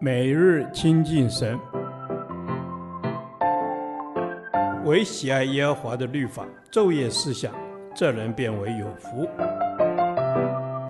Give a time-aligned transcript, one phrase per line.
[0.00, 1.58] 每日亲近神，
[4.84, 7.52] 唯喜爱耶和华的律法，昼夜思想，
[7.94, 9.28] 这人便为有福。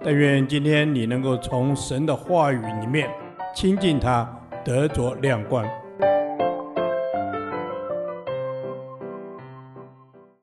[0.03, 3.09] 但愿今天你能够从神的话语里面
[3.55, 4.29] 亲近他，
[4.65, 5.65] 得着亮光。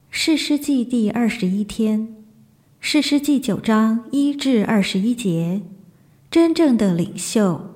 [0.09, 2.15] 士师记第二十一天，
[2.79, 5.61] 士师记九章一至二十一节，
[6.29, 7.70] 真正的领袖。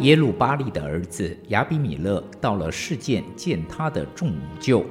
[0.00, 4.82] 耶路巴利的儿子亚比米勒到了示剑见他的众母舅，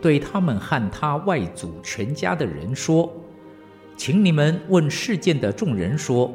[0.00, 3.12] 对他们和他外祖全家的人说
[3.98, 6.32] ：“请你们问示剑的众人说，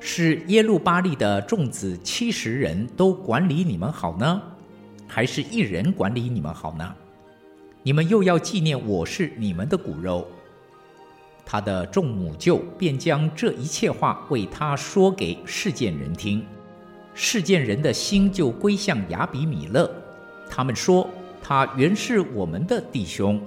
[0.00, 4.42] 是耶路巴利的众子七十人都管理你们好呢，
[5.06, 6.94] 还是一人管理你们好呢？
[7.82, 10.26] 你们又要纪念我是你们的骨肉。”
[11.46, 16.44] 他的众母舅便将这一切话为他说给示剑人听。
[17.22, 19.88] 事件人的心就归向雅比米勒，
[20.48, 21.06] 他们说
[21.42, 23.38] 他原是我们的弟兄，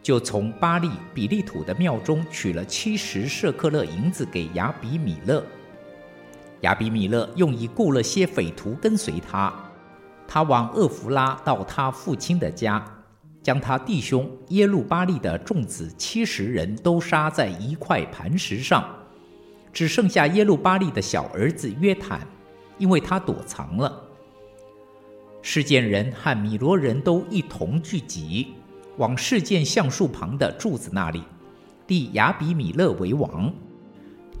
[0.00, 5.44] 就从巴利比利土的庙中取了七十舍克勒银子给雅比米勒。
[6.60, 9.52] 雅比米勒用以雇了些匪徒跟随他，
[10.28, 12.84] 他往厄弗拉到他父亲的家，
[13.42, 18.88] 将他弟兄耶路巴力的众子七十人都杀在一块磐石上，
[19.72, 22.20] 只剩下耶路巴力的小儿子约坦。
[22.78, 24.02] 因为他躲藏了，
[25.40, 28.48] 事件人和米罗人都一同聚集，
[28.98, 31.22] 往事件橡树旁的柱子那里，
[31.86, 33.52] 立亚比米勒为王。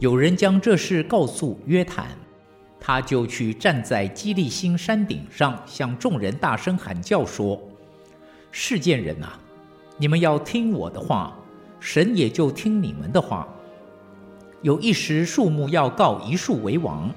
[0.00, 2.08] 有人将这事告诉约坦，
[2.78, 7.58] 他就去站在基利心山顶上，向众人大声喊叫说
[8.52, 9.38] ：“事件人啊，
[9.96, 11.34] 你们要听我的话，
[11.80, 13.48] 神也就听你们的话。
[14.60, 17.10] 有一时树木要告一树为王。”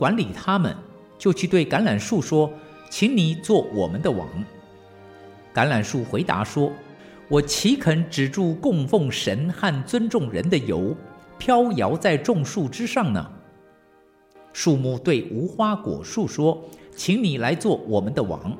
[0.00, 0.74] 管理他们，
[1.18, 2.50] 就去对橄榄树说
[2.88, 4.26] ：“请你做我们的王。”
[5.52, 6.72] 橄榄树回答说
[7.28, 10.96] ：“我岂肯止住供奉神和尊重人的油，
[11.36, 13.30] 飘摇在众树之上呢？”
[14.54, 16.58] 树木对无花果树说
[16.96, 18.56] ：“请你来做我们的王。”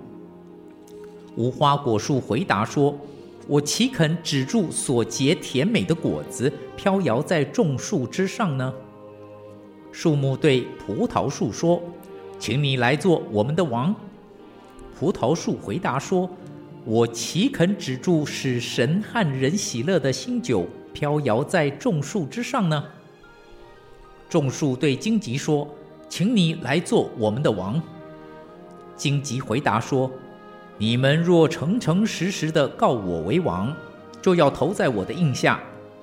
[1.37, 2.95] 无花果树回答说
[3.49, 8.71] ：“我岂肯止住所结甜美的果子，飘摇在众树之上呢？”
[9.93, 11.83] 树木对葡萄树说
[12.39, 13.95] ：“请你来做我们的王。”
[14.99, 16.28] 葡萄树回答说
[16.84, 22.84] ：“我岂肯止住使神和人喜乐的新酒，飘摇在众树之上呢？”
[24.28, 25.67] 众树对荆棘说
[26.09, 27.81] ：“请你来做我们的王。”
[28.95, 30.11] 荆棘回答说
[30.78, 33.75] ：“你们若诚诚实实的告我为王，
[34.22, 35.59] 就要投在我的印下；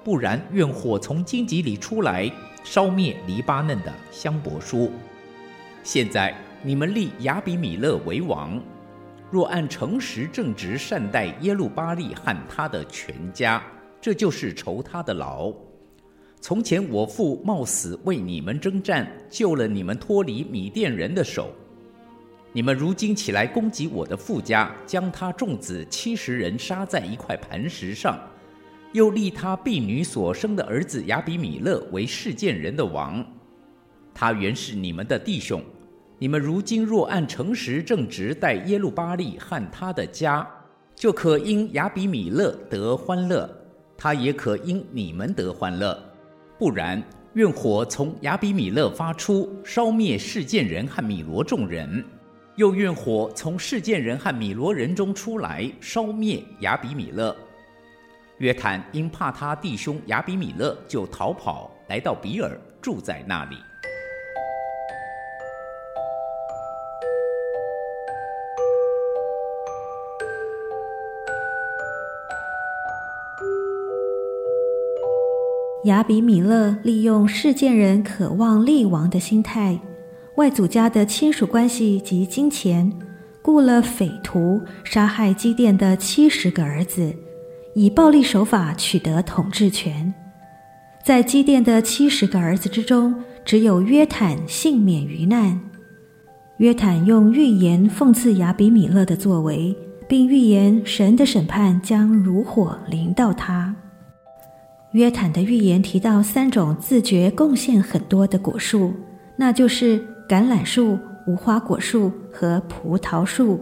[0.07, 2.31] 不然，愿火从荆棘里出来。”
[2.63, 4.90] 烧灭黎巴嫩的香柏树。
[5.84, 8.57] 现在你们立亚比米勒为王，
[9.29, 13.62] 若按诚实正直善待耶路巴力和他的全家，
[14.00, 15.53] 这就是酬他的劳。
[16.39, 21.50] 从前我父冒死为你们征战，救了你们脱离米甸人的手。
[22.53, 28.18] 你们如今起来攻击我的父家，将他众子七十人杀在一块磐石上。
[28.94, 33.25] 又立他婢女所生的儿子亚比米勒为示剑人的王，
[34.14, 35.62] 他原是你们的弟兄。
[36.18, 40.48] 你们如今若按诚实正直待耶路巴力和他的家，
[40.96, 43.48] 就可因亚比米勒得欢乐，
[43.96, 45.96] 他也可因你们得欢乐。
[46.58, 52.04] 不然，愿火从亚比米勒发出，烧灭示剑人和米罗众人；
[52.56, 57.36] 又愿火从示剑人和米罗人中出来，烧灭亚比米勒。
[58.40, 63.58] 约坦因怕他弟兄亚比米勒，就逃跑，来到比尔，住在那里。
[75.86, 79.80] 亚比米勒利用示剑人渴望立王的心态，
[80.36, 82.92] 外祖家的亲属关系及金钱，
[83.42, 87.16] 雇了匪徒杀害基甸的七十个儿子。
[87.79, 90.12] 以暴力手法取得统治权，
[91.03, 93.13] 在基甸的七十个儿子之中，
[93.45, 95.62] 只有约坦幸免于难。
[96.57, 99.77] 约坦用预言讽刺亚比米勒的作为，
[100.07, 103.75] 并预言神的审判将如火临到他。
[104.94, 108.91] 约坦的预言提到三种自觉贡献很多的果树，
[109.35, 110.97] 那就是橄榄树、
[111.27, 113.59] 无花果树和葡萄树。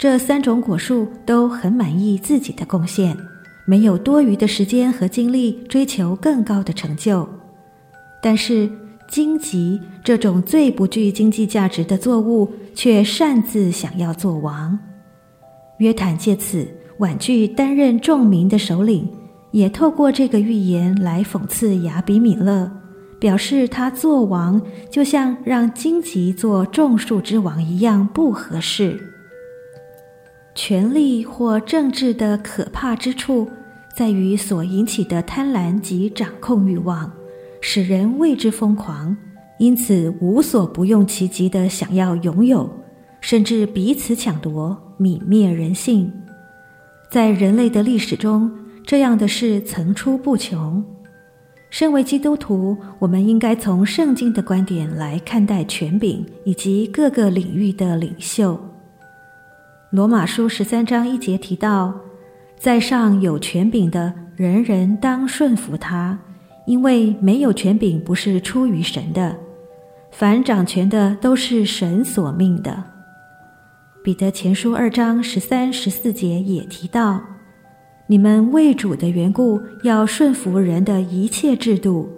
[0.00, 3.14] 这三种果树都很满意自己的贡献，
[3.66, 7.28] 没有多余的时间和精力追求更高的成就。
[8.22, 8.66] 但是
[9.10, 14.78] 荆棘这种最不具经济价值的作物，却擅自想要做王。
[15.80, 19.06] 约坦借此婉拒担任众民的首领，
[19.50, 22.72] 也透过这个寓言来讽刺亚比米勒，
[23.18, 24.58] 表示他做王
[24.90, 28.98] 就像让荆棘做种树之王一样不合适。
[30.62, 33.48] 权力或政治的可怕之处，
[33.96, 37.10] 在于所引起的贪婪及掌控欲望，
[37.62, 39.16] 使人为之疯狂，
[39.58, 42.68] 因此无所不用其极地想要拥有，
[43.22, 44.76] 甚至彼此抢夺。
[44.98, 46.12] 泯灭人性，
[47.10, 48.52] 在人类的历史中，
[48.84, 50.84] 这样的事层出不穷。
[51.70, 58.60] 身为基督徒，我们应该从圣经的观点来看待权柄以及各个领域的领袖。
[59.90, 61.92] 罗马书十三章一节提到，
[62.56, 66.16] 在上有权柄的，人人当顺服他，
[66.64, 69.36] 因为没有权柄不是出于神的，
[70.12, 72.84] 凡掌权的都是神所命的。
[74.04, 77.20] 彼得前书二章十三、十四节也提到
[78.06, 82.08] ：“你们为主的缘故，要顺服人的一切制度，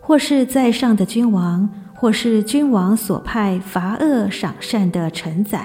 [0.00, 5.64] 或是在上的君王，或是君王所派罚恶赏善的臣宰。”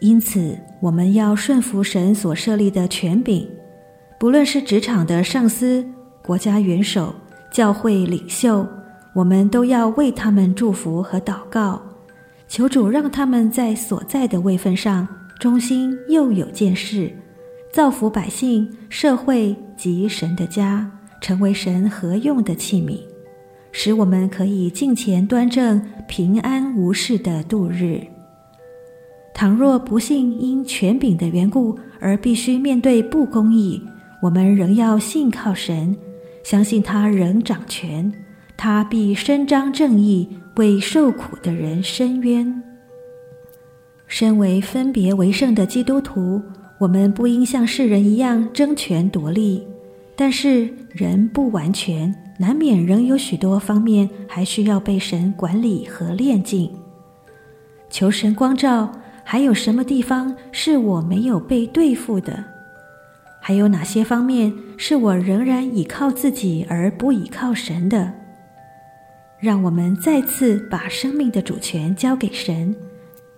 [0.00, 3.48] 因此，我们要顺服神所设立的权柄，
[4.18, 5.84] 不论是职场的上司、
[6.22, 7.12] 国家元首、
[7.50, 8.64] 教会领袖，
[9.12, 11.82] 我们都要为他们祝福和祷告。
[12.46, 15.06] 求主让他们在所在的位分上
[15.38, 17.12] 忠心又有见识，
[17.72, 20.88] 造福百姓、社会及神的家，
[21.20, 23.00] 成为神合用的器皿，
[23.72, 28.00] 使我们可以敬虔端正、平安无事的度日。
[29.38, 33.80] 倘若不幸因权柄的缘故而必须面对不公义，
[34.20, 35.96] 我们仍要信靠神，
[36.42, 38.12] 相信他仍掌权，
[38.56, 40.28] 他必伸张正义。
[40.56, 42.60] 为受苦的人伸冤。
[44.08, 46.42] 身为分别为圣的基督徒，
[46.80, 49.64] 我们不应像世人一样争权夺利。
[50.16, 56.68] 但是人不完全，难免仍有许多方面还需要被神管理和炼净。
[57.88, 58.90] 求神光照，
[59.30, 62.42] 还有什么地方是我没有被对付的？
[63.42, 68.10] 还有哪些方面是我仍然倚靠自己而不倚靠神的？
[69.38, 72.74] 让我们再次把生命的主权交给神，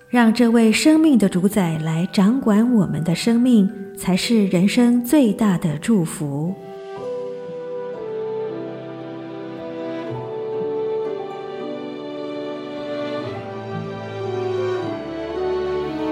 [0.09, 6.55] 让这位生命的主宰来掌管我们的生命，才是人生最大的祝福。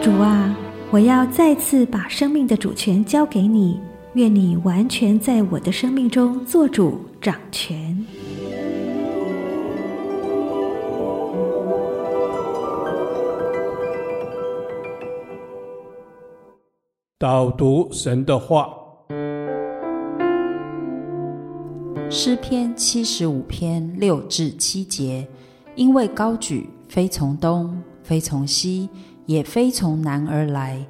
[0.09, 0.57] 主啊，
[0.91, 3.79] 我要再次把生命的主权交给你，
[4.15, 7.95] 愿你完全在我的生命中做主掌权。
[17.19, 18.71] 导读神的话，
[22.09, 25.29] 诗篇七十五篇六至七节，
[25.75, 28.89] 因为高举非从东，非从西，
[29.29, 30.83] 也非从南而来，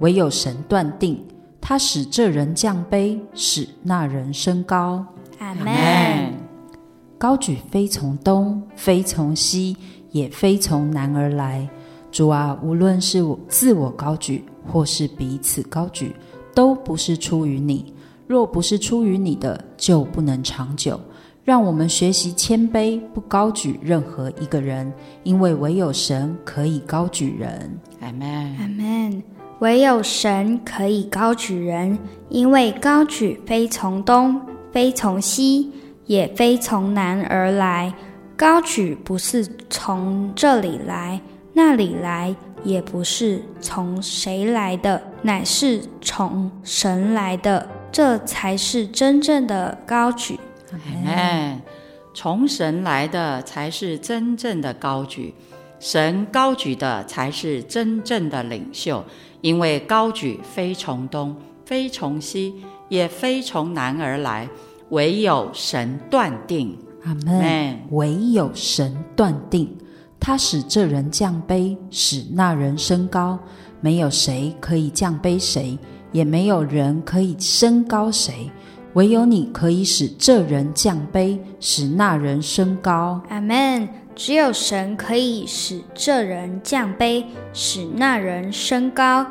[0.00, 1.24] 唯有神断定，
[1.62, 5.02] 他使这人降卑，使那人升高。
[5.38, 6.34] 阿门。
[7.16, 9.74] 高举非从东，非从西，
[10.10, 11.66] 也非从南而来。
[12.12, 16.14] 主啊，无论是我自我高举，或是彼此高举，
[16.54, 17.94] 都不是出于你。
[18.26, 21.00] 若不是出于你的，就不能长久。
[21.46, 27.78] 让我们学习谦卑，不高举任何一个人，因为唯有神可以高举人。
[28.00, 28.56] 阿门。
[28.58, 29.22] 阿门。
[29.60, 31.96] 唯有神可以高举人，
[32.28, 34.40] 因为高举非从东，
[34.72, 35.70] 非从西，
[36.06, 37.94] 也非从南而来。
[38.36, 41.20] 高举不是从这里来，
[41.52, 42.34] 那里来。
[42.64, 50.36] 也不是从谁来的，乃是从神来的，这才是真正的高举。
[51.04, 51.60] 哎，
[52.14, 55.34] 从神来的才是真正的高举，
[55.78, 59.04] 神高举的才是真正的领袖。
[59.42, 62.54] 因为高举非从东，非从西，
[62.88, 64.48] 也非从南而来，
[64.88, 66.76] 唯有神断定。
[67.04, 67.78] 阿门。
[67.90, 69.76] 唯有神断定。
[70.18, 73.38] 他使这人降卑，使那人升高。
[73.80, 75.78] 没有谁可以降卑谁，
[76.10, 78.50] 也没有人可以升高谁。
[78.96, 83.20] 唯有你可以使这人降卑，使那人升高。
[83.28, 83.86] 阿门。
[84.14, 87.22] 只有神可以使这人降卑，
[87.52, 89.26] 使那人升高。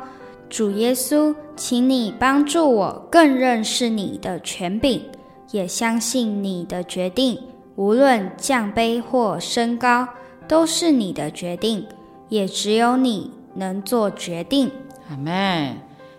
[0.48, 5.02] 主耶稣，请你帮助我更认识你的权柄，
[5.50, 7.36] 也相信你的决定。
[7.74, 10.06] 无论降卑或升高，
[10.46, 11.84] 都是你的决定，
[12.28, 14.70] 也只有你能做决定。
[15.10, 15.76] 阿门。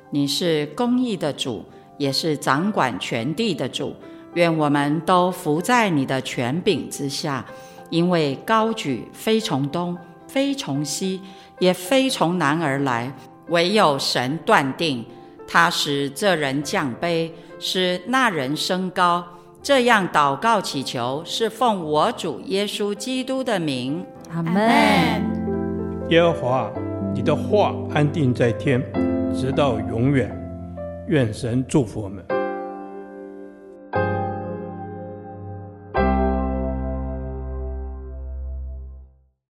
[0.09, 1.63] 你是公义的主，
[1.97, 3.95] 也是掌管全地的主。
[4.33, 7.43] 愿我们都伏在你的权柄之下，
[7.89, 11.21] 因为高举非从东，非从西，
[11.59, 13.11] 也非从南而来，
[13.47, 15.03] 唯有神断定。
[15.47, 19.23] 他使这人降卑，使那人升高。
[19.63, 24.05] 这样祷告祈求，是奉我主耶稣基督的名。
[24.31, 24.53] 阿门。
[26.09, 26.71] 耶和华，
[27.15, 28.83] 你的话安定在天，
[29.33, 30.36] 直到永远。
[31.07, 32.36] 愿神祝福我们。